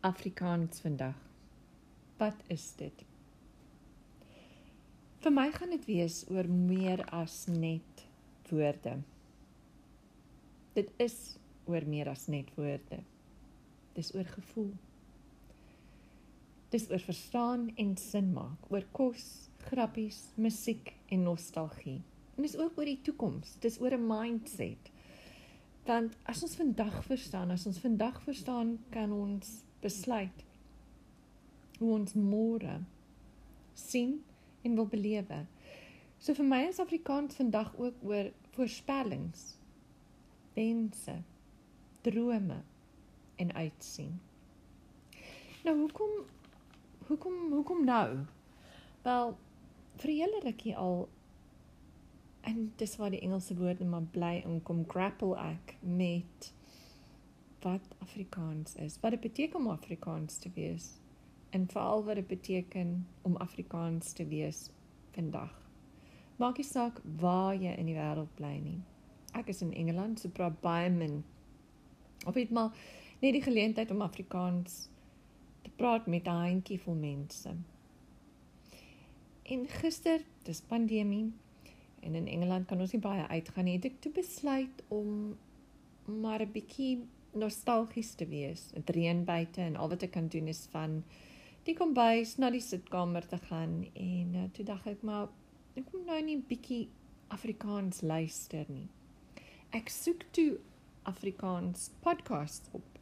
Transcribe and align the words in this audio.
Afrikaans 0.00 0.80
vandag. 0.80 1.14
Wat 2.16 2.34
is 2.46 2.74
dit? 2.76 3.04
Vir 5.24 5.32
my 5.32 5.48
gaan 5.52 5.72
dit 5.72 5.84
wees 5.88 6.28
oor 6.28 6.44
meer 6.44 7.04
as 7.08 7.46
net 7.48 8.04
woorde. 8.50 8.98
Dit 10.76 10.92
is 11.00 11.38
oor 11.64 11.88
meer 11.88 12.12
as 12.12 12.28
net 12.28 12.52
woorde. 12.60 13.00
Dis 13.96 14.12
oor 14.12 14.28
gevoel. 14.28 14.76
Dis 16.68 16.90
oor 16.90 17.00
verstaan 17.00 17.70
en 17.80 17.96
sin 17.96 18.32
maak, 18.36 18.68
oor 18.68 18.84
kos, 18.92 19.48
grappies, 19.72 20.26
musiek 20.36 20.92
en 21.08 21.22
nostalgie. 21.32 22.02
En 22.34 22.42
dis 22.42 22.56
ook 22.56 22.78
oor 22.78 22.88
die 22.88 23.00
toekoms. 23.02 23.56
Dis 23.60 23.80
oor 23.80 23.94
'n 23.96 24.06
mindset. 24.06 24.90
Want 25.84 26.16
as 26.22 26.42
ons 26.42 26.54
vandag 26.54 27.04
verstaan, 27.04 27.50
as 27.50 27.66
ons 27.66 27.78
vandag 27.78 28.22
verstaan, 28.22 28.78
kan 28.90 29.12
ons 29.12 29.62
besluit 29.80 30.44
hoe 31.78 31.92
ons 31.92 32.12
môre 32.14 32.80
sien 33.74 34.24
en 34.62 34.74
wil 34.74 34.86
belewe. 34.86 35.46
So 36.18 36.34
vir 36.38 36.46
my 36.46 36.60
is 36.68 36.78
Afrikaans 36.78 37.34
vandag 37.34 37.72
ook 37.76 38.04
oor 38.06 38.30
voorspellings, 38.54 39.56
wense, 40.54 41.16
drome 42.06 42.60
en 43.36 43.54
uitsien. 43.54 44.20
Nou 45.64 45.76
hoekom 45.80 46.10
hoekom 47.06 47.34
hoekom 47.50 47.84
nou? 47.84 48.22
Wel 49.02 49.34
vir 49.96 50.10
hele 50.10 50.40
rukkie 50.44 50.76
al 50.76 51.08
en 52.42 52.72
dis 52.76 52.96
waar 52.96 53.10
die 53.10 53.20
Engelse 53.20 53.54
woorde 53.56 53.84
maar 53.84 54.06
bly 54.14 54.40
en 54.44 54.62
kom 54.62 54.84
grapple 54.88 55.36
ek 55.38 55.76
met 55.80 56.52
wat 57.62 57.94
Afrikaans 58.02 58.74
is, 58.74 58.98
wat 59.00 59.14
dit 59.14 59.20
beteken 59.20 59.60
om 59.60 59.70
Afrikaans 59.70 60.38
te 60.42 60.50
wees 60.54 60.88
en 61.50 61.68
veral 61.70 62.04
wat 62.04 62.18
dit 62.18 62.26
beteken 62.26 63.06
om 63.22 63.36
Afrikaans 63.36 64.12
te 64.12 64.26
wees 64.26 64.70
vandag. 65.14 65.52
Maak 66.36 66.56
nie 66.58 66.66
saak 66.66 66.98
waar 67.20 67.54
jy 67.54 67.74
in 67.78 67.86
die 67.86 67.98
wêreld 67.98 68.32
bly 68.34 68.56
nie. 68.58 68.80
Ek 69.38 69.52
is 69.52 69.62
in 69.62 69.74
Engeland, 69.76 70.20
so 70.20 70.32
praat 70.32 70.58
baie 70.64 70.90
min. 70.90 71.20
Of 72.26 72.34
het 72.34 72.50
maar 72.50 72.72
net 73.20 73.36
die 73.36 73.44
geleentheid 73.44 73.90
om 73.90 74.02
Afrikaans 74.02 74.88
te 75.62 75.70
praat 75.76 76.06
met 76.06 76.26
'n 76.26 76.42
handjie 76.46 76.80
vol 76.80 76.94
mense. 76.94 77.54
En 79.42 79.68
gister, 79.68 80.24
dis 80.42 80.60
pandemie 80.60 81.32
en 82.02 82.14
in 82.14 82.28
Engeland 82.28 82.66
kan 82.66 82.80
ons 82.80 82.92
nie 82.92 83.00
baie 83.02 83.26
uitgaan 83.26 83.64
nie. 83.64 83.76
Het 83.78 83.90
ek 83.92 84.00
toe 84.04 84.12
besluit 84.12 84.82
om 84.88 85.36
maar 86.04 86.42
'n 86.42 86.52
bietjie 86.52 87.06
nostalgies 87.32 88.14
te 88.14 88.26
wees. 88.26 88.70
Dit 88.74 88.90
reën 88.90 89.24
buite 89.24 89.60
en 89.60 89.76
al 89.76 89.88
wat 89.88 90.02
ek 90.02 90.10
kan 90.10 90.28
doen 90.28 90.48
is 90.48 90.66
van 90.70 91.02
die 91.64 91.74
kombuis 91.74 92.36
na 92.36 92.50
die 92.50 92.60
sitkamer 92.60 93.26
te 93.28 93.38
gaan 93.38 93.86
en 93.94 94.34
uh, 94.34 94.48
toe 94.52 94.64
dink 94.64 94.86
ek 94.86 95.02
maar 95.02 95.28
ek 95.78 95.86
kom 95.90 96.04
nou 96.04 96.18
nie 96.22 96.38
bietjie 96.48 96.88
Afrikaans 97.28 98.02
luister 98.02 98.66
nie. 98.68 98.88
Ek 99.72 99.88
soek 99.88 100.26
toe 100.36 100.58
Afrikaans 101.08 101.90
podcast 102.04 102.68
op 102.72 102.98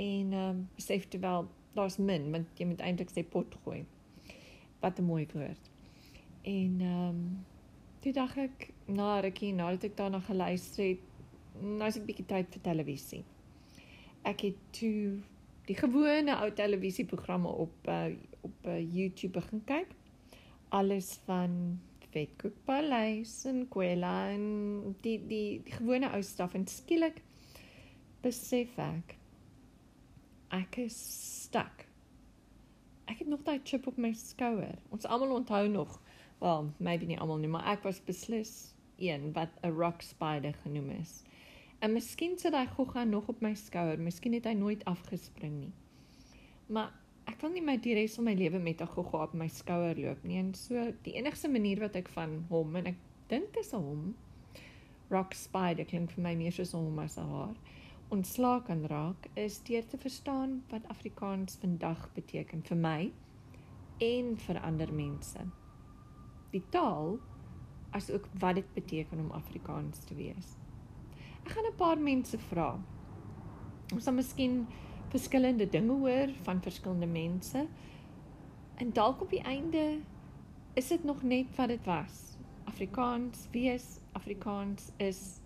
en 0.00 0.32
ehm 0.32 0.48
um, 0.48 0.68
besef 0.76 1.08
toe 1.08 1.20
wel 1.20 1.48
daar's 1.74 1.98
min 1.98 2.30
want 2.32 2.58
jy 2.58 2.66
moet 2.66 2.80
eintlik 2.80 3.10
sê 3.12 3.26
pot 3.26 3.54
gooi. 3.64 3.84
Wat 4.80 4.98
'n 4.98 5.04
mooi 5.04 5.26
woord. 5.34 5.70
En 6.42 6.80
ehm 6.80 7.08
um, 7.08 7.46
toe 8.00 8.12
dink 8.16 8.36
ek 8.36 8.70
na 8.88 9.20
rukkie 9.20 9.52
nadat 9.52 9.90
ek 9.90 9.98
daarna 9.98 10.20
geluister 10.24 10.84
het, 10.92 11.04
nou 11.60 11.88
is 11.88 12.00
ek 12.00 12.08
bietjie 12.08 12.26
tyd 12.26 12.56
vir 12.56 12.62
televisie 12.64 13.24
ek 14.26 14.44
het 14.48 14.58
toe 14.76 15.20
die 15.68 15.76
gewone 15.78 16.34
ou 16.42 16.50
televisieprogramme 16.56 17.48
op 17.48 17.88
uh, 17.88 18.10
op 18.40 18.66
uh, 18.66 18.78
YouTube 18.80 19.36
begin 19.36 19.60
kyk. 19.68 19.88
Alles 20.72 21.18
van 21.26 21.80
Vetkoek 22.10 22.56
Paleis 22.64 23.44
en 23.46 23.66
Kwela 23.68 24.30
en 24.32 24.46
die 25.04 25.18
die 25.28 25.60
die 25.62 25.74
gewone 25.76 26.10
ou 26.16 26.22
staf 26.24 26.56
en 26.58 26.66
skielik 26.66 27.20
besef 28.24 28.78
ek 28.80 29.16
ek 30.56 30.80
is 30.86 30.96
stuk. 31.44 31.86
Ek 33.06 33.20
het 33.22 33.28
nog 33.28 33.44
daai 33.46 33.60
chip 33.64 33.86
op 33.86 33.98
my 33.98 34.10
skouer. 34.16 34.78
Ons 34.90 35.06
almal 35.06 35.36
onthou 35.36 35.66
nog, 35.70 35.98
well, 36.40 36.72
maybe 36.78 37.06
nie 37.06 37.18
almal 37.18 37.40
nie, 37.40 37.48
maar 37.48 37.66
ek 37.68 37.84
was 37.84 38.00
beslis 38.04 38.74
een 39.00 39.32
wat 39.32 39.48
'n 39.62 39.76
rock 39.76 40.02
spider 40.02 40.54
genoem 40.62 40.90
is. 40.90 41.22
En 41.80 41.92
miskien 41.92 42.38
sit 42.38 42.54
hy 42.54 42.66
gogga 42.66 43.04
nog 43.04 43.28
op 43.28 43.40
my 43.40 43.54
skouer. 43.54 43.98
Miskien 43.98 44.32
het 44.32 44.44
hy 44.44 44.52
nooit 44.52 44.84
afgespring 44.84 45.60
nie. 45.60 45.72
Maar 46.66 46.92
ek 47.24 47.40
wil 47.40 47.50
nie 47.50 47.62
my 47.62 47.76
die 47.76 47.94
res 47.94 48.14
van 48.14 48.24
my 48.24 48.34
lewe 48.34 48.58
met 48.58 48.80
'n 48.80 48.86
gogga 48.86 49.22
op 49.22 49.32
my 49.34 49.48
skouer 49.48 49.96
loop 49.96 50.24
nie. 50.24 50.38
En 50.38 50.54
so 50.54 50.92
die 51.02 51.14
enigste 51.14 51.48
manier 51.48 51.80
wat 51.80 51.96
ek 51.96 52.08
van 52.08 52.44
hom 52.48 52.76
en 52.76 52.86
ek 52.86 52.96
dink 53.28 53.52
dit 53.52 53.64
is 53.64 53.72
'n 53.72 53.76
hom 53.76 54.14
rock 55.10 55.34
spider 55.34 55.84
klink 55.84 56.10
vir 56.10 56.22
my 56.22 56.34
meer 56.34 56.52
soos 56.52 56.72
hom 56.72 56.98
as 56.98 57.16
'n 57.18 57.28
haar 57.30 57.56
ontslaak 58.10 58.64
kan 58.66 58.86
raak 58.86 59.26
is 59.34 59.60
deur 59.62 59.86
te 59.86 59.98
verstaan 59.98 60.62
wat 60.70 60.88
Afrikaans 60.88 61.56
vandag 61.62 62.08
beteken 62.14 62.62
vir 62.62 62.76
my 62.76 63.12
en 63.98 64.36
vir 64.46 64.58
ander 64.60 64.92
mense. 64.92 65.38
Die 66.50 66.62
taal 66.68 67.18
as 67.90 68.10
ook 68.10 68.26
wat 68.38 68.54
dit 68.54 68.72
beteken 68.74 69.18
om 69.18 69.30
Afrikaans 69.30 70.04
te 70.06 70.14
wees. 70.14 70.56
Ek 71.44 71.50
gaan 71.54 71.66
'n 71.66 71.76
paar 71.76 71.98
mense 71.98 72.38
vra. 72.38 72.78
Ons 73.92 74.04
sal 74.04 74.14
miskien 74.14 74.66
verskillende 75.10 75.68
dinge 75.68 75.92
hoor 75.92 76.30
van 76.42 76.62
verskillende 76.62 77.06
mense. 77.06 77.66
En 78.74 78.92
dalk 78.92 79.20
op 79.20 79.30
die 79.30 79.42
einde 79.42 80.00
is 80.74 80.88
dit 80.88 81.04
nog 81.04 81.22
net 81.22 81.56
wat 81.56 81.68
dit 81.68 81.84
was. 81.84 82.36
Afrikaans 82.64 83.48
wees, 83.50 83.98
Afrikaans 84.12 84.92
is 84.96 85.40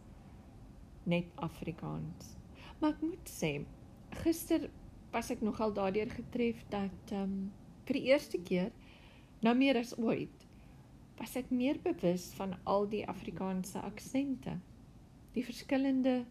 net 1.02 1.24
Afrikaans. 1.34 2.36
Maar 2.80 2.90
ek 2.90 3.00
moet 3.00 3.30
sê, 3.30 3.64
gister 4.10 4.68
was 5.12 5.30
ek 5.30 5.40
nogal 5.40 5.72
daardeur 5.72 6.10
getref 6.10 6.64
dat 6.68 7.12
ehm 7.12 7.22
um, 7.22 7.52
vir 7.84 7.98
die 7.98 8.06
eerste 8.08 8.38
keer 8.40 8.70
nou 9.44 9.52
meer 9.56 9.76
as 9.76 9.92
ooit 9.98 10.43
was 11.18 11.36
ek 11.38 11.50
meer 11.50 11.78
bewus 11.82 12.30
van 12.38 12.56
al 12.64 12.88
die 12.90 13.04
Afrikaanse 13.08 13.80
aksente 13.86 14.58
die 15.34 15.44
verskillende 15.44 16.24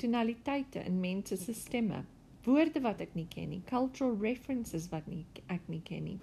tonaliteite 0.00 0.80
in 0.88 1.00
mense 1.00 1.36
se 1.36 1.52
stemme, 1.52 2.04
woorde 2.44 2.80
wat 2.80 3.00
ek 3.04 3.14
nie 3.14 3.26
ken 3.30 3.52
nie, 3.52 3.62
cultural 3.68 4.16
references 4.20 4.88
wat 4.92 5.06
nie 5.10 5.24
ek 5.52 5.68
nie 5.68 5.82
ken 5.84 6.06
nie. 6.10 6.20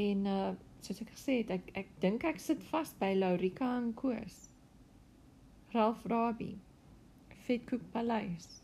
En 0.00 0.30
uh 0.30 0.54
soos 0.84 1.00
ek 1.00 1.14
gesê 1.14 1.38
het, 1.38 1.50
ek 1.54 1.70
ek 1.80 1.92
dink 2.02 2.26
ek 2.28 2.42
sit 2.44 2.60
vas 2.68 2.90
by 3.00 3.14
Laurika 3.16 3.70
en 3.78 3.94
Koos. 3.96 4.50
Ralph 5.72 6.04
Rabbi. 6.12 6.50
Fitkoek 7.46 7.82
Paleis. 7.92 8.60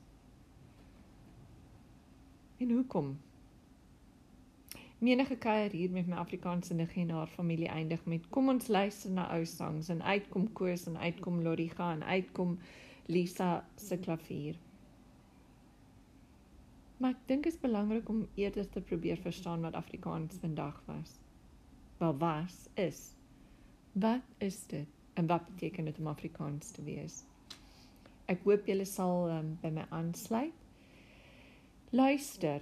En 2.61 2.71
hoekom? 2.77 3.15
Menige 5.01 5.37
kuier 5.37 5.73
hier 5.73 5.91
met 5.91 6.07
my 6.07 6.17
Afrikaanse 6.21 6.75
niggie 6.77 7.07
en 7.07 7.11
haar 7.17 7.31
familie 7.33 7.69
eindig 7.73 8.03
met 8.05 8.27
kom 8.29 8.51
ons 8.53 8.67
luister 8.69 9.11
na 9.11 9.23
ou 9.33 9.47
songs 9.49 9.89
en 9.89 10.03
uitkom 10.05 10.51
Koos 10.53 10.83
en 10.91 10.99
uitkom 11.01 11.39
Loriga 11.41 11.87
en 11.95 12.03
uitkom 12.05 12.59
Lisa 13.09 13.65
se 13.81 13.97
klavier. 13.97 14.59
Maar 17.01 17.15
ek 17.17 17.23
dink 17.31 17.49
dit 17.49 17.55
is 17.55 17.63
belangrik 17.63 18.11
om 18.13 18.27
eerder 18.37 18.69
te 18.69 18.83
probeer 18.91 19.17
verstaan 19.25 19.65
wat 19.65 19.79
Afrikaans 19.81 20.37
vandag 20.43 20.83
was. 20.91 21.15
Wel 22.03 22.13
was 22.21 22.59
is. 22.75 23.01
Wat 23.93 24.45
is 24.45 24.61
dit 24.69 25.01
en 25.15 25.33
wat 25.33 25.49
beteken 25.49 25.89
dit 25.89 25.99
om 25.99 26.13
Afrikaans 26.13 26.77
te 26.77 26.85
wees? 26.85 27.23
Ek 28.29 28.45
hoop 28.45 28.69
julle 28.69 28.85
sal 28.85 29.33
um, 29.33 29.57
by 29.65 29.73
my 29.81 29.89
aansluit. 29.89 30.53
Luister 31.91 32.61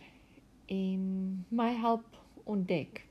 en 0.71 1.03
my 1.51 1.73
help 1.75 2.07
ontdek. 2.49 3.05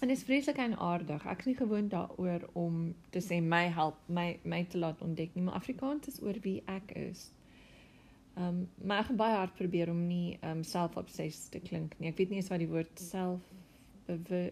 En 0.00 0.08
dit 0.08 0.16
is 0.16 0.24
vreeslik 0.24 0.56
en 0.56 0.78
aardig. 0.78 1.26
Ek 1.28 1.42
is 1.44 1.50
nie 1.50 1.58
gewoond 1.58 1.90
daaroor 1.92 2.46
om 2.56 2.94
te 3.12 3.20
sê 3.20 3.40
my 3.44 3.66
help 3.68 3.98
my 4.08 4.38
my 4.42 4.64
te 4.64 4.78
laat 4.80 5.02
ontdek 5.04 5.34
nie, 5.34 5.44
maar 5.44 5.60
Afrikaans 5.60 6.08
is 6.08 6.22
oor 6.24 6.40
wie 6.46 6.62
ek 6.66 6.94
is. 6.96 7.28
Ehm 8.34 8.46
um, 8.46 8.60
maar 8.84 9.02
ek 9.02 9.10
gaan 9.10 9.20
baie 9.20 9.36
hard 9.36 9.54
probeer 9.58 9.90
om 9.92 10.06
nie 10.06 10.38
ehm 10.40 10.62
um, 10.62 10.62
self-obsessed 10.64 11.50
te 11.52 11.60
klink 11.60 11.98
nie. 11.98 12.08
Ek 12.08 12.16
weet 12.16 12.32
nie 12.32 12.40
eens 12.40 12.48
wat 12.48 12.62
die 12.62 12.70
woord 12.70 13.02
self 13.02 13.44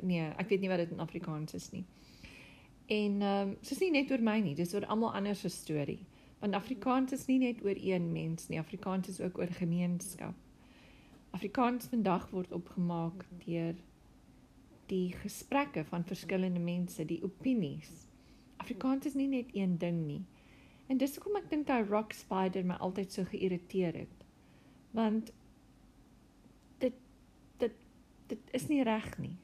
nee, 0.02 0.28
ek 0.36 0.48
weet 0.48 0.60
nie 0.60 0.68
wat 0.70 0.82
dit 0.84 0.92
in 0.94 1.00
Afrikaans 1.00 1.54
is 1.54 1.70
nie. 1.72 1.84
En 2.86 3.22
ehm 3.22 3.48
um, 3.48 3.56
dis 3.68 3.80
nie 3.80 3.90
net 3.90 4.10
oor 4.10 4.22
my 4.24 4.38
nie, 4.40 4.54
dis 4.54 4.74
oor 4.74 4.86
almal 4.86 5.14
anders 5.14 5.40
se 5.40 5.48
storie. 5.48 6.00
Want 6.40 6.54
Afrikaans 6.54 7.12
is 7.12 7.26
nie 7.26 7.38
net 7.38 7.64
oor 7.64 7.76
een 7.76 8.12
mens 8.12 8.48
nie. 8.48 8.58
Afrikaans 8.58 9.08
is 9.08 9.20
ook 9.20 9.38
oor 9.38 9.50
gemeenskap. 9.58 10.34
Afrikaans 11.30 11.86
vandag 11.92 12.30
word 12.30 12.52
opgemaak 12.52 13.24
deur 13.44 13.76
die 14.88 15.12
gesprekke 15.12 15.84
van 15.84 16.04
verskillende 16.04 16.60
mense, 16.60 17.04
die 17.04 17.20
opinies. 17.22 18.06
Afrikaans 18.56 19.06
is 19.06 19.14
nie 19.14 19.28
net 19.28 19.50
een 19.52 19.76
ding 19.78 20.06
nie. 20.06 20.22
En 20.88 20.96
dis 20.96 21.14
hoekom 21.16 21.36
ek 21.36 21.50
dink 21.50 21.66
daai 21.68 21.84
rock 21.88 22.14
spider 22.16 22.64
my 22.64 22.78
altyd 22.84 23.12
so 23.12 23.28
geïrriteer 23.28 24.00
het. 24.00 24.24
Want 24.96 25.32
dit 26.80 26.96
dit 27.60 27.76
dit 28.32 28.56
is 28.56 28.68
nie 28.72 28.80
reg 28.88 29.10
nie. 29.20 29.36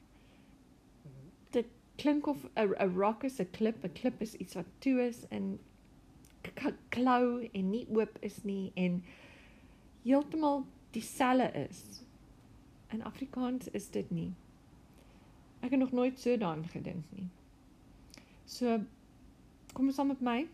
Dit 1.53 1.69
klink 2.01 2.27
of 2.27 2.47
'n 2.55 2.73
'n 2.73 2.97
rock 2.97 3.23
is 3.23 3.39
'n 3.39 3.51
klip, 3.51 3.85
'n 3.85 3.93
klip 3.93 4.21
is 4.21 4.35
iets 4.35 4.55
wat 4.55 4.65
toe 4.79 4.99
is 5.05 5.27
en 5.29 5.59
klou 6.89 7.49
en 7.53 7.69
nie 7.69 7.85
oop 7.89 8.17
is 8.21 8.43
nie 8.43 8.71
en 8.75 9.03
heeltemal 10.03 10.65
dieselfde 10.95 11.67
is. 11.67 12.01
In 12.93 13.03
Afrikaans 13.03 13.67
is 13.75 13.89
dit 13.91 14.11
nie. 14.11 14.31
Ek 15.59 15.73
het 15.73 15.79
nog 15.79 15.91
nooit 15.91 16.19
so 16.19 16.37
daaraan 16.37 16.67
gedink 16.71 17.03
nie. 17.15 17.27
So 18.45 18.79
kom 19.73 19.91
saam 19.91 20.13
met 20.13 20.21
my 20.21 20.45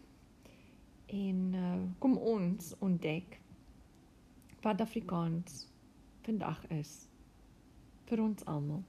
en 1.12 1.40
uh, 1.54 1.80
kom 2.00 2.18
ons 2.18 2.74
ontdek 2.80 3.38
wat 4.64 4.82
Afrikaans 4.82 5.66
vandag 6.26 6.64
is 6.72 6.94
vir 8.10 8.22
ons 8.24 8.46
almal. 8.46 8.84